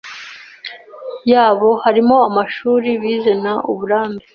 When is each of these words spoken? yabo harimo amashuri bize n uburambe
yabo 1.31 1.69
harimo 1.83 2.15
amashuri 2.29 2.89
bize 3.01 3.31
n 3.43 3.45
uburambe 3.71 4.25